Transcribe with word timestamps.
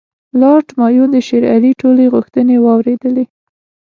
لارډ 0.39 0.67
مایو 0.77 1.05
د 1.13 1.15
شېر 1.27 1.43
علي 1.53 1.71
ټولې 1.81 2.05
غوښتنې 2.13 2.55
واورېدلې. 2.59 3.25